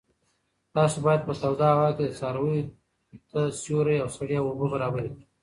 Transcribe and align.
تاسو 0.75 0.97
باید 1.05 1.21
په 1.27 1.33
توده 1.41 1.67
هوا 1.73 1.89
کې 1.97 2.15
څارویو 2.19 2.69
ته 3.31 3.41
سیوری 3.61 3.97
او 4.03 4.09
سړې 4.17 4.37
اوبه 4.41 4.65
برابرې 4.73 5.09
کړئ. 5.13 5.23